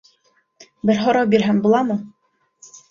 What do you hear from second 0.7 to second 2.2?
—Бер һорау бирһәм буламы?